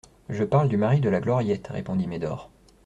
[0.29, 2.49] Je parle du mari de la Gloriette, répondit Médor.